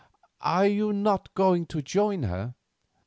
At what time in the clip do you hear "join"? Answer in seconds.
1.83-2.23